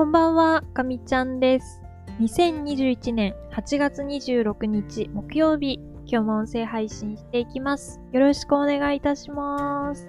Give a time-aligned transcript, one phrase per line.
[0.00, 1.82] こんばんは、かみちゃんです。
[2.20, 8.00] 2021年8月26日木曜日、今日も音声配信していきます。
[8.10, 10.08] よろしくお願いいたします。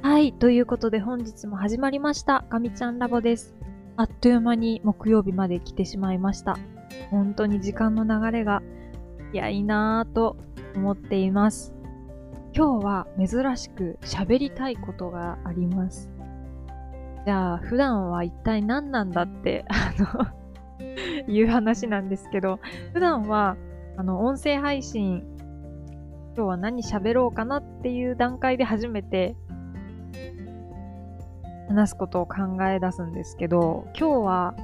[0.00, 3.54] はい、ということで本日も始まりました、かみちゃんラボです。
[3.98, 6.56] あっという間に木曜日まで来てしまいました。
[7.10, 8.62] 本当に時間の流れが
[9.30, 10.38] 早いなぁと
[10.74, 11.74] 思っています。
[12.54, 16.15] 今日は珍しく喋りたいことがあります。
[17.26, 22.60] じゃあ、普段は一体何なんだって、あの、 いう話なんですけど、
[22.92, 23.56] 普段は、
[23.96, 25.26] あの、音声配信、
[26.36, 29.34] 今日は何喋ろうかなっていう段階で初めて、
[31.68, 34.54] 話すことを考え出すんですけど、今日は、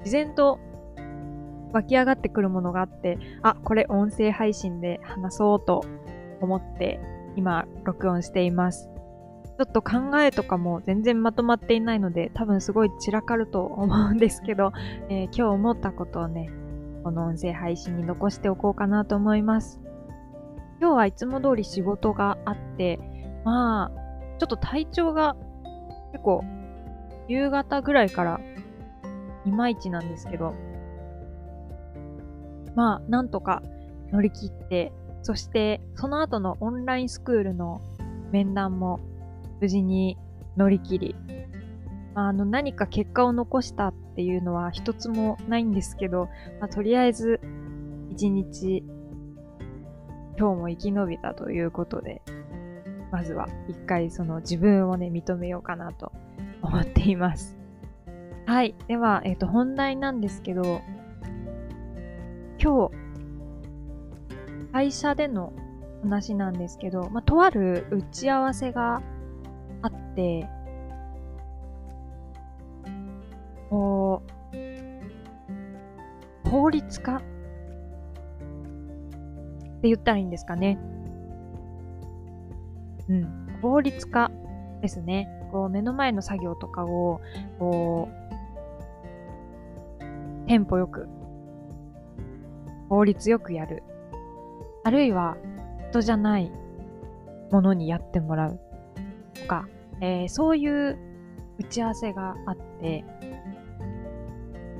[0.00, 0.58] 自然と
[1.72, 5.82] 湧き上がってくるものがあって、あ、これ音声配信で話そうと
[6.42, 7.00] 思って、
[7.36, 8.90] 今、録音しています。
[9.58, 14.72] ちょっと考えとかも全然まとまっていないので、多分すごい散らかると思うんですけど、
[15.08, 16.50] えー今日思ったことをね、
[17.02, 19.80] この音声配信に残しておこうかなと思います。
[20.78, 22.98] 今日はいつも通り仕事があって、
[23.44, 23.90] まあ、
[24.38, 25.36] ちょっと体調が
[26.12, 26.44] 結構
[27.28, 28.40] 夕方ぐらいから
[29.46, 30.52] いまいちなんですけど、
[32.74, 33.62] まあ、なんとか
[34.12, 34.92] 乗り切って、
[35.22, 37.80] そしてその後のオンラインスクールの
[38.32, 39.00] 面談も
[39.60, 40.18] 無事に
[40.56, 41.16] 乗り切り、
[42.14, 46.28] あの何か結果を残したっていうのは一つもないんですけど、
[46.60, 47.40] まあ、とりあえず
[48.10, 48.82] 一日
[50.38, 52.22] 今日も生き延びたということで、
[53.10, 56.12] まずは一回その自分をね、認めようかなと
[56.62, 57.56] 思っています。
[58.46, 58.74] はい。
[58.86, 60.82] では、えっ、と、本題なんですけど、
[62.62, 62.90] 今日、
[64.72, 65.52] 会社での
[66.02, 69.02] 話なんですけど、まあ、とある打ち合わせが
[70.16, 70.48] って、
[73.68, 74.22] こ
[76.44, 77.24] う、法律家って
[79.88, 80.78] 言ったらいいんですかね。
[83.08, 83.58] うん。
[83.60, 84.30] 法律家
[84.80, 85.28] ですね。
[85.52, 87.20] こう、目の前の作業とかを、
[87.58, 88.16] こう、
[90.48, 91.06] テンポよく、
[92.88, 93.82] 法律よくやる。
[94.82, 95.36] あるいは、
[95.90, 96.50] 人じゃない
[97.50, 98.58] ものにやってもらう。
[99.34, 99.68] とか、
[100.00, 100.98] えーそういう
[101.58, 103.04] 打ち合わせがあって、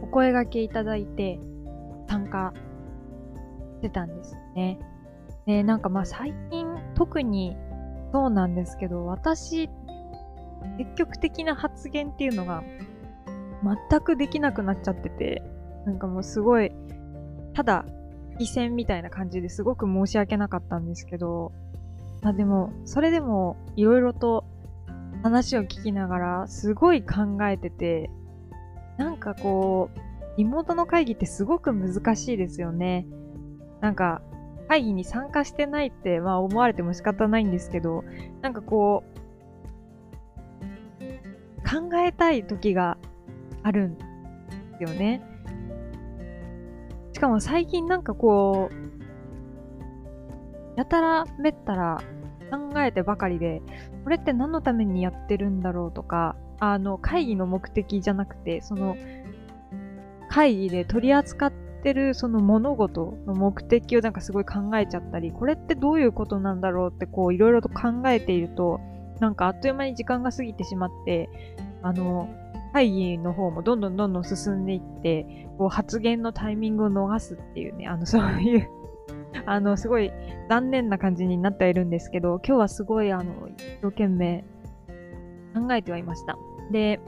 [0.03, 1.38] お声掛けいただいて
[2.09, 2.53] 参加
[3.77, 4.78] してたんですよね。
[5.47, 7.56] で、なんかまあ最近特に
[8.12, 9.71] そうなんですけど、私、
[10.78, 12.62] 積極的な発言っていうのが
[13.91, 15.43] 全くできなくなっちゃってて、
[15.87, 16.72] なんかもうすごい、
[17.54, 17.87] ただ、
[18.38, 21.53] 異戦みたいな感じですごく申し訳なかったんですけど、
[22.22, 24.44] まあでも、それでもいろいろと
[25.26, 28.10] 話を聞きながらすごい考えてて、
[28.97, 29.98] なんかこう、
[30.38, 33.09] リモートの会議ってすごく難しいですよね。
[33.81, 34.22] なんか、
[34.69, 38.04] 会議に参加してないって、まあ思われても仕方ないんですけど、
[38.41, 41.00] なんかこう、
[41.69, 42.97] 考えたい時が
[43.65, 44.04] あるんで
[44.78, 45.22] すよね。
[47.12, 48.75] しかも最近なんかこう、
[50.78, 52.00] やたらめったら
[52.53, 53.60] 考えてばかりで、
[54.06, 58.97] これって何のためにやってるんだろうとか、あの、会議の目的じゃなくて、その、
[60.31, 61.53] 会議で取り扱っ
[61.83, 68.78] てるその物事の目的をなんかすごい考えちゃったり、これってどういうことなんだろうってこういろいろと考えていると、
[69.19, 71.28] なんかあっという間に時間が過ぎてしまって、
[71.83, 72.28] あの、
[72.75, 78.69] 会議の方もどんどんどんどん進んでいって、こう発言のタイミングを逃すっていうね、あの、そういう、
[79.47, 80.12] あの、すごい
[80.49, 84.45] 残念な感じになってはいるんですけど、今日はすごいあの、一生懸命
[85.55, 86.37] 考えてはいました。
[86.73, 87.01] で、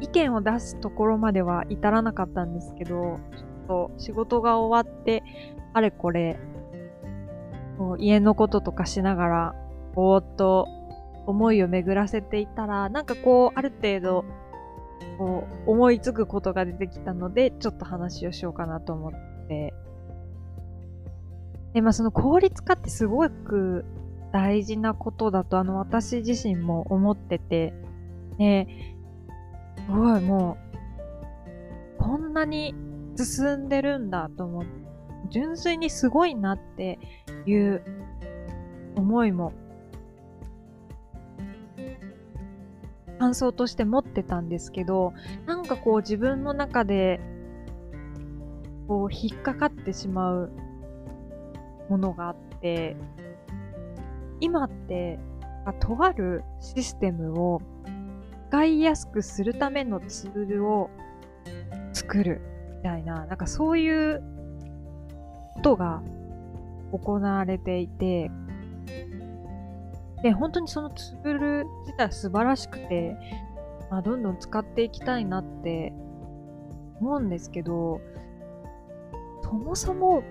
[0.00, 3.18] 意見を出すところまでは至らなかったんですけど、ちょ
[3.64, 5.22] っと仕事が終わって、
[5.74, 6.38] あれこれ、
[7.78, 9.54] こう家のこととかしながら、
[9.94, 10.66] ぼーっと
[11.26, 14.24] 思いを巡らせていたら、なんかこう、ある程度、
[15.18, 19.12] こう、思いつくことが出てきたので、ちょっと話をしようかなと思っ
[19.48, 19.74] て。
[21.72, 23.84] で、まあその効率化ってすごく
[24.32, 27.74] 大事なことだと、あの、私自身も思ってて、
[28.38, 28.66] で、
[29.76, 30.56] すごいも
[31.98, 32.74] う、こんなに
[33.16, 34.70] 進んでるんだと思って、
[35.30, 36.98] 純粋にすごいなって
[37.46, 37.82] いう
[38.96, 39.52] 思いも、
[43.18, 45.12] 感想として持ってたんですけど、
[45.46, 47.20] なんかこう自分の中で、
[48.88, 50.50] こう引っかかってしまう
[51.90, 52.96] ものがあって、
[54.40, 55.18] 今って、
[55.66, 57.60] あとあるシステムを
[58.48, 60.88] 使いやすくするためのツールを
[61.92, 62.40] 作る
[62.76, 64.22] みたいな、なんかそういう
[65.54, 66.02] ことが
[66.92, 68.30] 行われていて、
[70.22, 73.16] で、本当にそのツール自体素晴らしくて、
[73.90, 75.92] まあ、どんどん使っていきたいなって
[77.00, 78.00] 思うんですけど、
[79.42, 80.22] そもそも、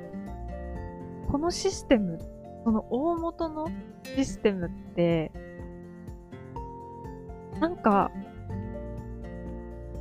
[1.31, 2.17] このシステム、
[2.63, 3.67] その大元の
[4.03, 5.31] システムって、
[7.59, 8.11] なんか、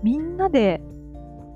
[0.03, 0.81] みんなで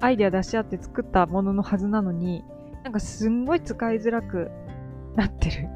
[0.01, 2.45] アイデア出し合って作ったもののはずなのに、
[2.85, 4.51] なんかすんごい使いづらく
[5.17, 5.69] なってる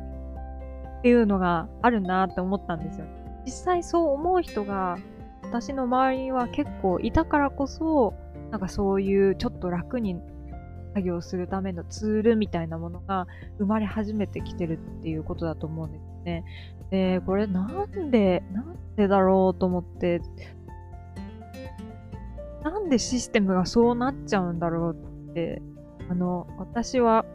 [0.99, 3.07] っていうのがあるなって思ったんですよ。
[3.47, 4.99] 実際そう思う人が
[5.43, 8.13] 私の周りには結構いたからこそ、
[8.51, 10.21] なんかそういうちょっと楽に
[10.97, 13.27] 作業するためのツールみたいなものが
[13.59, 16.45] 生まれ始めてきてるっていうことだと思うんですね。
[16.91, 20.23] で、これなんで、なんでだろうと思って、
[22.65, 24.97] なんでシステムがそうなっちゃうんだろう
[25.31, 25.61] って、
[26.09, 27.27] あの、私は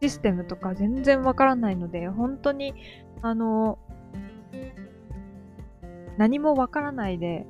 [0.00, 2.72] システムとか全然わからないので、本当に、
[3.20, 3.78] あの、
[6.16, 7.46] 何もわからないで、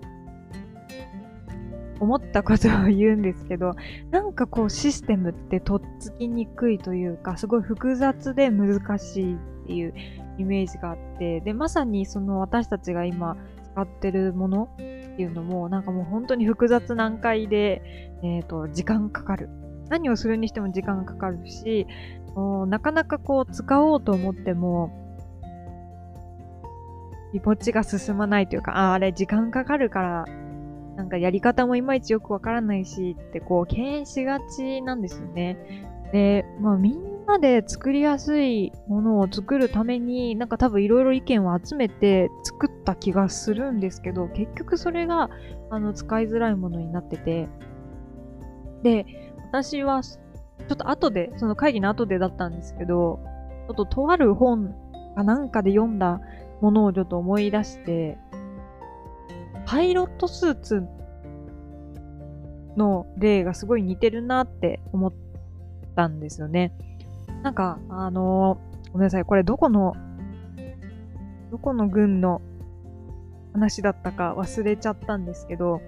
[2.02, 3.76] 思ったことを言うんですけど、
[4.10, 9.94] なんかこうシステムってとっつきにくいというか、すごい複雑で難しいっていう
[10.36, 13.36] イメージがあって、で、まさにその私たちが今
[13.72, 14.82] 使ってるものって
[15.16, 17.82] いうのも、なんかもう本当に複雑難解で、
[18.24, 19.48] えっ、ー、と、時間かかる。
[19.88, 21.86] 何をするにしても時間かかるし、
[22.66, 24.90] なかなかこう使おうと思っても、
[27.30, 30.24] 気持ちが進まないというか、ああれ時間かかるから、
[30.96, 35.56] なんかやり方もいまいちよくわからないしってこう敬遠しがちなんですよね。
[36.12, 45.30] で、まあみんなで作りやすいものを作るために、なんか多分いろいろ意見を集めて作った気がするんですけど、結局それが
[45.70, 47.48] あの使いづらいものになってて、
[48.82, 49.06] で、
[49.50, 53.20] 私はちょっと後で、その会議の後でだったんですけど、
[53.68, 54.74] ちょっととある本
[55.14, 56.20] かなんかで読んだ
[56.60, 58.18] ものをちょっと思い出して、
[59.72, 60.82] パイロットスーツ
[62.76, 65.12] の例がすごい似てるなって思っ
[65.96, 66.74] たんですよね。
[67.42, 69.96] なんか、あのー、ごめんなさい、これどこの、
[71.50, 72.42] どこの軍の
[73.54, 75.80] 話だったか忘れちゃったんですけど、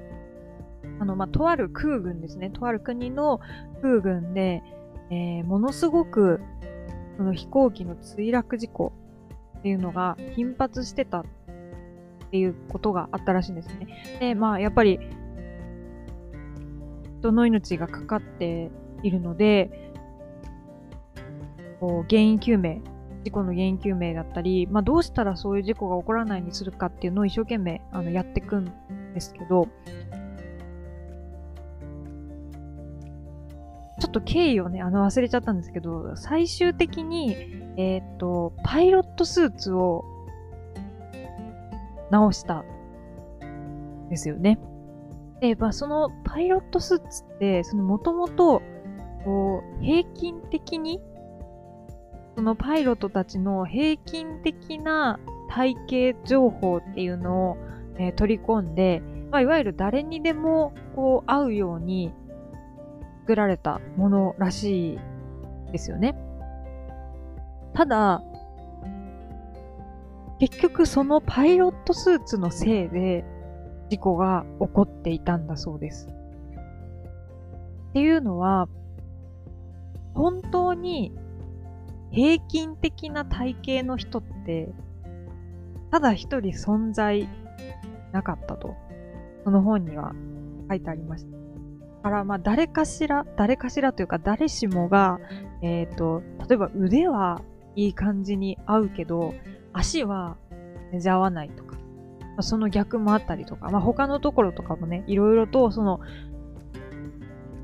[0.99, 2.49] あの、まあ、とある空軍ですね。
[2.49, 3.41] とある国の
[3.83, 4.63] 空軍で、
[5.11, 6.41] えー、ものすごく、
[7.19, 8.95] その飛行機の墜落事故
[9.59, 11.27] っていうのが頻発してた
[12.35, 14.19] ていうことがあったらしいんですね。
[14.19, 14.99] で、まあ、やっぱり、
[17.21, 18.73] 人の命がかかって
[19.05, 19.93] いるので、
[21.79, 22.81] こう原因究明、
[23.23, 28.65] 事故の原因究明だったり、まあ、どうしたらそういう事故が起こらないようにするかっていうのを一生懸命あのやっていくん
[29.15, 29.69] ですけど、
[34.01, 37.37] ちょっと経緯をね、あの忘れちゃったんですけど、最終的に、
[37.77, 40.05] えっ、と、パイロットスーツを
[42.11, 42.65] 直した
[44.11, 44.59] ですよね。
[45.41, 48.63] で、まあ、そのパイロットスーツって、そのもともと、
[49.25, 51.01] こう、平均的に、
[52.37, 55.19] そのパイロットたちの平均的な
[55.51, 57.57] 体型情報っていうのを、
[57.99, 62.13] えー、取り込んで、まあ、いわゆる誰にでもこう合うように
[63.21, 64.99] 作られたものらしい
[65.73, 66.17] ですよね。
[67.73, 68.23] ただ、
[70.45, 73.25] 結局そのパイロットスーツのせいで
[73.89, 76.07] 事故が起こっていたんだそうです。
[77.89, 78.69] っていうのは、
[80.13, 81.13] 本当に
[82.13, 84.69] 平均的な体型の人って、
[85.91, 87.27] ただ一人存在
[88.13, 88.75] なかったと、
[89.45, 90.13] その本には
[90.69, 91.31] 書いてありました。
[91.31, 91.37] だ
[92.03, 95.21] から、まあ、誰かしら、誰かしらというか、誰しもが、
[95.63, 97.41] えっ、ー、と、例えば腕は
[97.77, 99.33] いい感じに合うけど、
[99.75, 100.39] 足は
[100.93, 101.81] 全然合わないとか、ま
[102.39, 106.01] あ、その逆もあったりとか、まあ、他のところとかもね、いろいろと、その、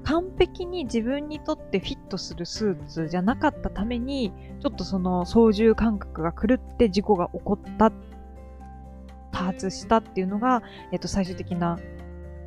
[0.05, 7.93] 完璧に自分にとってフィットするスーツじゃなかったために、ちょっとその操縦感覚が狂って事故が起こった、
[9.33, 10.63] 多発したっていうのが、
[10.93, 11.79] えっと、最終的な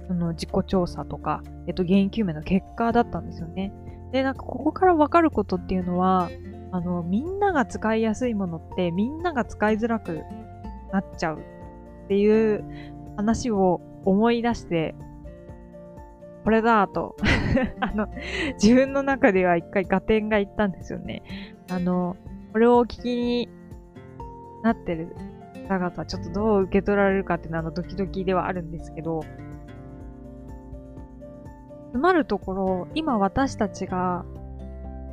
[0.07, 3.73] その自己調査とか、えっと、原因究明の結果だったんですよね。
[4.11, 6.29] で、なんかここからわかることっていうのは、
[6.73, 10.23] あの、みんなが使いやすいものってみんなが使いづらく
[10.91, 12.65] なっちゃうっていう
[13.15, 14.95] 話を思い出して、
[16.43, 17.15] これだと
[17.79, 18.07] あの、
[18.53, 21.21] 自分の中では一回合点がいったんですよね。
[21.69, 22.17] あの、
[22.51, 23.49] これをお聞きに
[24.63, 25.15] なってる
[25.69, 29.21] 方々、ちょっとどう受け取られるかっていうのはあのドキドキではあるんですけど、
[31.91, 34.25] つまるところ、今私たちが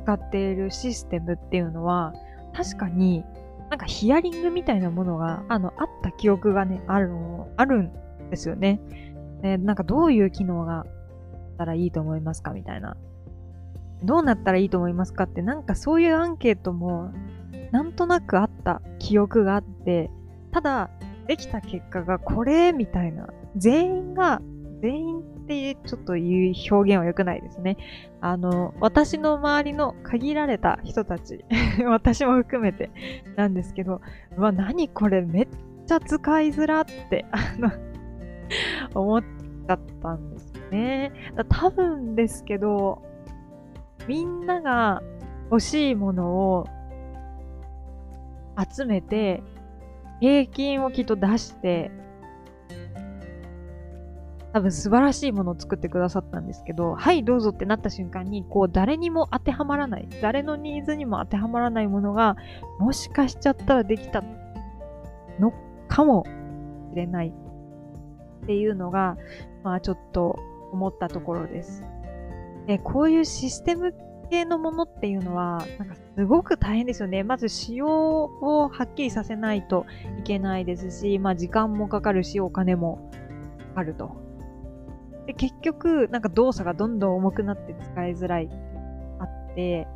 [0.03, 2.13] 使っているシステムっていうのは、
[2.53, 3.23] 確かに
[3.71, 7.91] なんかヒアリングみたいなものが、あの、あった記憶がね、あるの、あるん
[8.29, 8.81] ですよね。
[9.41, 10.85] で、なんかどういう機能があっ
[11.57, 12.97] たらいいと思いますかみたいな。
[14.03, 17.13] どうなったらいいと思いますかって、なんかそういうアンケートも、
[17.71, 20.11] なんとなくあった記憶があって、
[20.51, 20.89] ただ、
[21.27, 23.29] できた結果がこれみたいな。
[23.55, 24.41] 全員が、
[24.81, 27.77] 全員ってちょっと言う表現は良くないですね。
[28.21, 31.43] あの、私の周りの限られた人たち、
[31.85, 32.91] 私も含めて
[33.35, 34.01] なんですけど、
[34.37, 35.47] うわ、何これめっ
[35.85, 37.71] ちゃ使いづらって、 あの
[38.93, 41.11] 思っちゃったんですよね。
[41.49, 43.01] 多分ですけど、
[44.07, 45.01] みんなが
[45.49, 46.67] 欲しいものを
[48.73, 49.43] 集めて、
[50.19, 51.91] 平均をきっと出して、
[54.53, 62.35] 多分素晴らしいものを作ってくださったんですけど、はいどうぞってなった瞬間に、こう誰にも当てはまらない、誰のニーズにも当てはまらないものが、
[62.79, 64.23] もしかしちゃったらできた
[65.39, 65.53] の
[65.87, 66.25] かも
[66.91, 69.17] しれないっていうのが、
[69.63, 70.37] まあちょっと
[70.73, 71.83] 思ったところです。
[72.67, 73.93] で、こういうシステム
[74.29, 77.23] 系のものっていうのは、なんかすごく大変ですよね。
[77.23, 79.85] まず仕様をはっきりさせないと
[80.19, 83.09] いけないですし、まあ時間もかかるし、お金も
[83.69, 84.20] かかると。
[85.25, 88.49] で、結局、なんか動作がどんどん重くなって使いづらい
[89.19, 89.87] あって、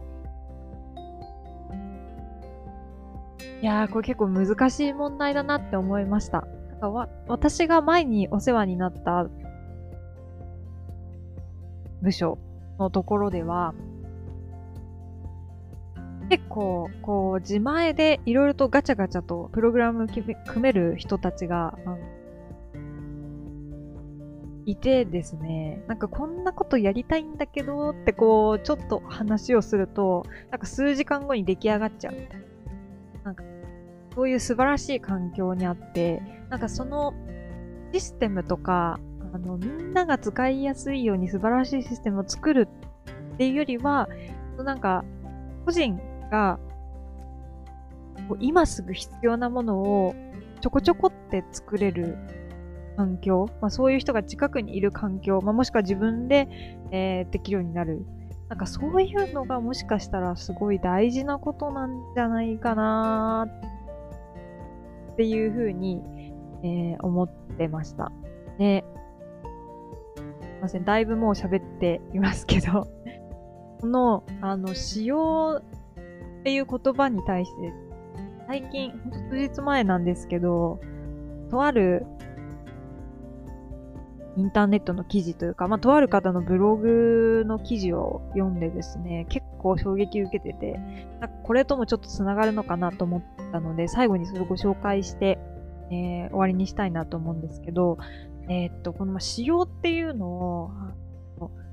[3.61, 6.41] いやー、これ結構難しい問題だなって思いました。
[6.69, 9.27] なんかわ私が前にお世話になった
[12.01, 12.37] 部署
[12.77, 13.73] のところでは、
[16.29, 21.77] 結構、こう、自前でいろいろとガチャガチャとプログラム組める人たちが、
[24.65, 32.45] いてですね、なんかこんなことやりたいんだけどってこう、ちょっと話をすると、なんか数時間後に出来上がっちゃうみたいな。
[33.25, 33.43] なんか、
[34.15, 37.13] そういう素晴らしい環境にあって、なんかその
[37.93, 38.99] システムとか、
[39.33, 42.67] あの、みんなが使いやすいように素晴らしいシステムを作る
[43.33, 44.09] っていうよりは、
[44.57, 45.05] なんか、
[45.65, 45.99] 個人
[46.31, 46.59] が、
[48.39, 50.15] 今すぐ必要なものを
[50.61, 52.17] ちょこちょこって作れる
[52.95, 56.47] 環境、まあ、そういう人が近くにいる環境、まあ、もしくは自分で、
[56.91, 58.05] えー、できるようになる。
[58.49, 63.47] なんかそういうのがもしかしたらすごい大事なことなんじゃないかな
[65.13, 66.01] っていうふうに、
[66.63, 68.11] えー、思ってました。
[68.59, 68.85] で、
[70.41, 72.87] すいません、だいぶもう喋っていますけど
[73.81, 77.73] この、あの、使用っていう言葉に対して、
[78.47, 80.79] 最近、ほんと数日前なんですけど、
[81.49, 82.05] とある
[84.37, 90.73] インターネットの記事というか、まあ、とある方のブログの記事を読んでですね、結構衝撃受けてて、
[91.21, 95.39] なんかこれともちょっと繋がるのかなと思ったので、最後にそれをご紹介して、
[95.89, 97.97] えー、終わりにしたいなと思うんですけど、
[98.49, 100.71] えー、っと、この、ま、仕様っていうのを、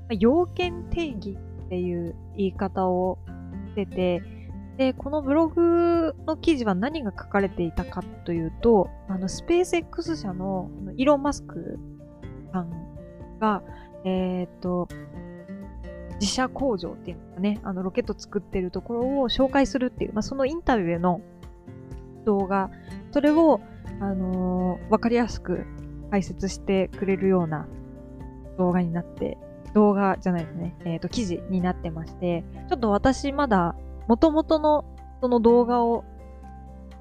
[0.09, 3.19] 要件定義っていう言い方を
[3.69, 4.23] してて、
[4.77, 11.77] で、このブログの記事は何が書かれていたかというと、あの、スペース X 社のイーロン・マスク
[12.53, 13.63] さんが、
[14.05, 14.87] えっ、と、
[16.19, 21.21] 自社工場っていうのかね、あの、ロケット作ってるところを紹介するっていう、まあ、そのインタビューの
[22.25, 22.69] 動画、
[23.11, 23.59] それを、
[23.99, 25.65] あのー、わかりやすく
[26.11, 27.67] 解説してくれるような
[28.57, 29.37] 動画になって、
[29.73, 33.75] 動画じゃないですね、えっ、と、記事になってまして、ちょっと私まだ、
[34.07, 34.85] 元々の
[35.21, 36.03] その動画を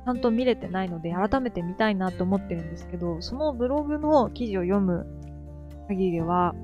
[0.04, 5.06] ちゃんと見れてないので、改めて見たいなと思ってるんですけど、そのブログの記事を読む
[5.94, 6.54] 限りでは、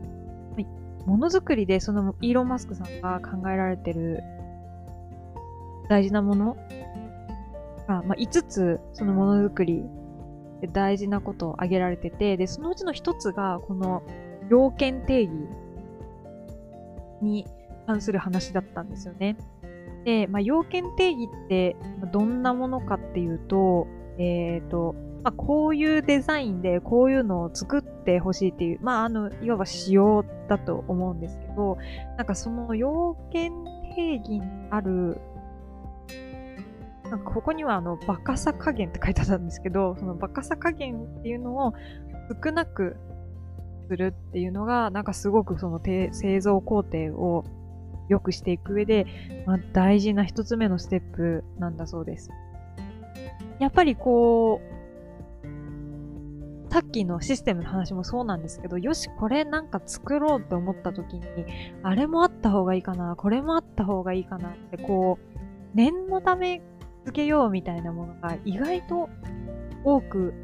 [1.07, 4.23] ものづくりでそのイーロン・マスクさんが考えられてる
[5.89, 6.57] 大事なもの
[7.87, 9.83] が、まあ、5つそのものづくり
[10.61, 14.03] で大事なことを挙げられてて、で、そのうちの1つがこの
[14.51, 15.33] 要件定義
[17.23, 17.47] に
[17.87, 19.39] 関する話だったんですよね。
[20.05, 21.77] で、まあ、要件定義って
[22.13, 23.87] どんなものかっていうと、
[24.19, 31.77] えっ、ー、と、まあ、こういうデザインでこういうのを作ってほしいっていう、まあ、あの、いわば仕様だと思うんですけど、
[32.17, 33.53] なんかその要件
[33.95, 35.21] 定義にある、
[37.05, 41.75] なんかここにはあの、バカさ加減って書いてあったんですけど、そのバカさ加減っていうのを
[42.43, 42.97] 少なく
[43.91, 47.45] するっていうのが、なんかすごくその製造工程を
[48.09, 49.07] 良くしていく上で、
[49.45, 52.31] まあ、大事な一つ目のステップなんだそうです。
[53.59, 54.78] やっぱりこう、
[56.79, 61.25] さっきのシステムの話もそうなんですけど、よし、これなんか作ろうって思った時に、
[61.83, 65.39] あれもあった方がいいかな、これもあった方がいいかなって、こう、
[65.75, 66.63] 念のため
[67.05, 69.11] つけようみたいなものが意外と
[69.83, 70.35] 多く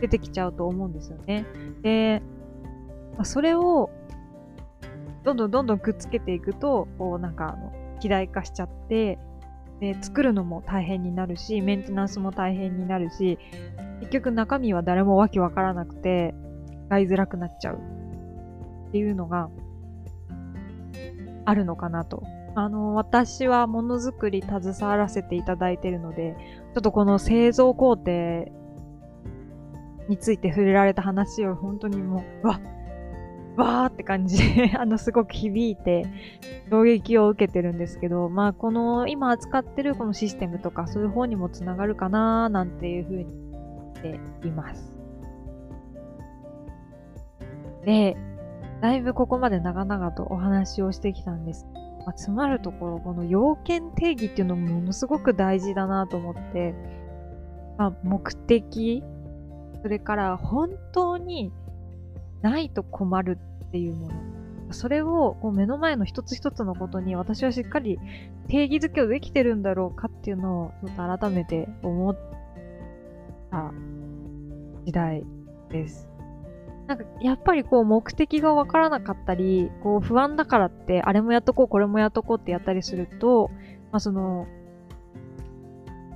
[0.00, 1.44] 出てきちゃうと思うんですよね。
[1.82, 2.22] で、
[3.18, 3.90] まそれを
[5.22, 9.18] どんどんどんどんくっつけていくと、こうなんかあの、肥大化しちゃって、
[9.80, 13.38] で、作るのも大変になるし、メンテナンスも大変になるし、
[14.00, 16.34] 結局中身は誰もわけわからなくて、
[16.86, 17.78] 使いづらくなっちゃう
[18.88, 19.48] っていうのが
[21.44, 22.22] あるのかなと。
[22.54, 26.36] あの、私はものづくり携わらせていただいてるので、
[26.74, 28.44] ちょっとこの製造工程
[30.08, 32.60] について触れられた話を本当にもう、わ
[33.56, 36.06] わーって感じで あの、すごく響いて、
[36.70, 43.26] 衝撃を受けてるんですけど、まあ、この、今扱ってるこのシステムとか、そういう方にもつながるかなーなんていうふうに
[44.04, 44.98] ています。
[47.86, 48.16] で、
[48.82, 51.66] だいぶここまで長々とお話をしてきたんです。
[52.04, 56.74] まあ、つまるところ、この要件定義っていうのもものすごく大事だなと思って、
[57.78, 59.02] まあ、目的、
[59.82, 61.50] それから本当に
[62.42, 64.14] ないと困るっていうもの。
[64.70, 67.98] それをこう目の前の一つ一つのことに私はしっかり
[68.48, 72.16] 定義づけをできてるんだろうかっていうのをちょっと改めて思っ
[73.50, 73.72] た
[74.84, 75.24] 時代
[75.70, 76.08] です。
[76.86, 83.50] なんかやっぱりこう目的がわからなかったり、こう不安だからってあれもやっとこうこれもやっとこうってやったりすると、
[83.90, 84.46] まあその、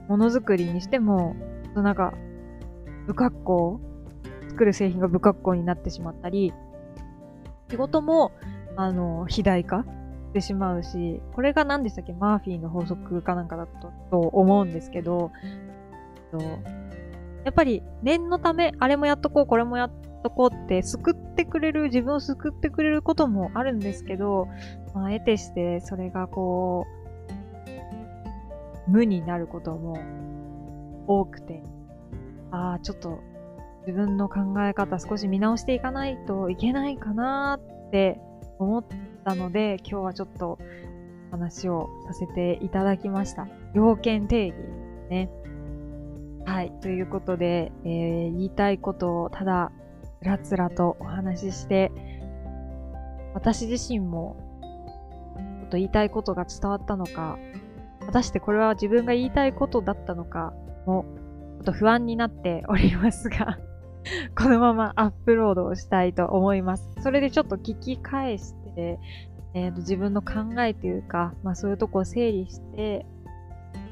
[0.09, 1.37] ものづくりにしても、
[1.75, 2.13] なんか
[3.07, 3.81] 不格好
[4.49, 6.53] 作る製品が不格好になってしまったり、
[7.71, 8.33] 仕事も、
[8.77, 12.13] あの、肥大化してしまうし、これが何でしたっけ？
[12.13, 15.31] マーフィーの法則かなんかだと思うんですけど、
[17.49, 19.91] やっぱり念のため、あれもやっとこう、これもやっ
[20.23, 24.49] とこうって救ってくれる、自分を救ってくれることもあるんですけど、
[24.93, 26.87] まあ、得てしてそれがこ
[28.87, 29.97] う、無になることも
[31.07, 31.63] 多くて、
[32.51, 33.19] ああ、ちょっと
[33.87, 38.21] 自分の考え方少し見直していかないといけないかなって
[38.59, 38.85] 思っ
[39.25, 40.59] たので、今日はちょっと
[41.31, 43.49] 話をさせていただきました。
[43.73, 44.55] 要件定義
[45.09, 45.31] ね。
[46.49, 46.73] はい。
[46.81, 49.71] ということで、えー、言いたいことをただ、
[50.23, 51.93] つらつらとお話しして、
[53.35, 54.35] 私自身も、
[55.61, 57.39] ちょっと言いたいことが伝わったのか、
[58.07, 60.55] 果たしてこれは自分が言いたいことだったのか
[60.87, 61.05] も、
[61.59, 63.59] ちょっと不安になって おりますが
[64.35, 66.89] このままアップロードをしたいと思います。
[67.01, 68.99] それでちょっと聞き返して、
[69.53, 73.05] えーと、自分の考えというか、まあそういうとこを整理して、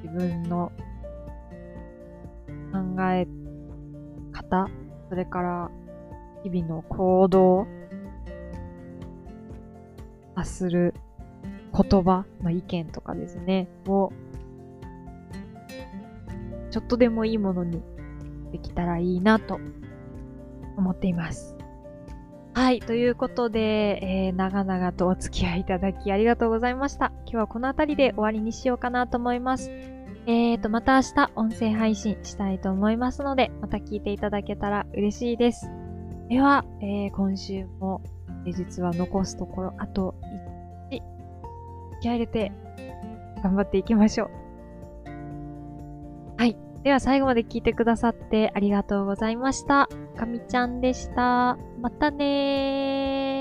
[0.02, 0.72] 自分の
[2.72, 3.26] 考え
[4.32, 4.68] 方、
[5.08, 5.70] それから
[6.42, 7.66] 日々の行動、
[10.34, 10.94] 発する
[11.72, 14.12] 言葉、まあ、意見とかですね、を、
[16.70, 17.82] ちょっとでもいいものに
[18.52, 19.58] できたらいいなと
[20.76, 21.56] 思っています。
[22.54, 22.80] はい。
[22.80, 23.60] ということで、
[24.02, 27.12] えー、長々とお付き合いいただきありがとうございました。
[27.24, 29.95] 今日はこの辺りで終わりにしようかなと思います。
[30.28, 35.70] えーと、また明日音声配信したいと思いますので、また聞いていただけたら嬉しいです。
[36.28, 38.02] では、えー、今週も、
[38.44, 40.16] えー、実は残すところあと
[40.90, 41.02] 1日、
[42.00, 42.50] 気合入れて
[43.44, 44.30] 頑張っていきましょう。
[46.38, 46.56] はい。
[46.82, 49.88] では最後まで聞いてくださってありがとうございました。
[50.16, 51.56] かみちゃんでした。
[51.80, 53.35] またねー。